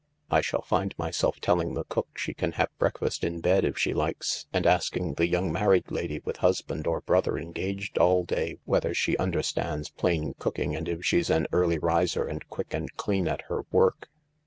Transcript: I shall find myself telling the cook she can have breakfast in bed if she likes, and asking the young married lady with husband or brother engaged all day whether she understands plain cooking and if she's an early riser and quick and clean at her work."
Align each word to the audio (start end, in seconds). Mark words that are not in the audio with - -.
I 0.31 0.41
shall 0.41 0.63
find 0.63 0.95
myself 0.97 1.39
telling 1.39 1.75
the 1.75 1.83
cook 1.83 2.17
she 2.17 2.33
can 2.33 2.53
have 2.53 2.75
breakfast 2.79 3.23
in 3.23 3.39
bed 3.39 3.63
if 3.63 3.77
she 3.77 3.93
likes, 3.93 4.47
and 4.51 4.65
asking 4.65 5.13
the 5.13 5.27
young 5.27 5.51
married 5.51 5.91
lady 5.91 6.19
with 6.25 6.37
husband 6.37 6.87
or 6.87 7.01
brother 7.01 7.37
engaged 7.37 7.99
all 7.99 8.23
day 8.23 8.57
whether 8.65 8.95
she 8.95 9.15
understands 9.17 9.91
plain 9.91 10.33
cooking 10.39 10.75
and 10.75 10.89
if 10.89 11.05
she's 11.05 11.29
an 11.29 11.45
early 11.51 11.77
riser 11.77 12.25
and 12.25 12.49
quick 12.49 12.73
and 12.73 12.91
clean 12.97 13.27
at 13.27 13.43
her 13.43 13.61
work." 13.71 14.09